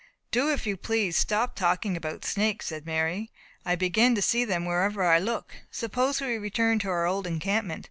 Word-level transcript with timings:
"Do, 0.31 0.49
if 0.51 0.65
you 0.65 0.77
please, 0.77 1.15
stop 1.15 1.55
talking 1.55 1.95
about 1.95 2.25
snakes," 2.25 2.65
said 2.65 2.87
Mary, 2.87 3.29
"I 3.63 3.75
begin 3.75 4.15
to 4.15 4.21
see 4.23 4.43
them 4.43 4.65
wherever 4.65 5.03
I 5.03 5.19
look; 5.19 5.53
suppose 5.69 6.19
we 6.19 6.39
return 6.39 6.79
to 6.79 6.89
our 6.89 7.05
old 7.05 7.27
encampment." 7.27 7.79